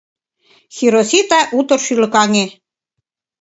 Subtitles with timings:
[0.75, 2.45] Хиросита утыр шӱлыкаҥе.